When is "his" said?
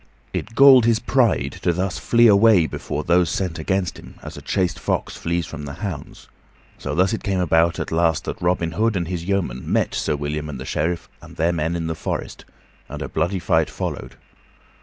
0.85-0.97, 9.07-9.25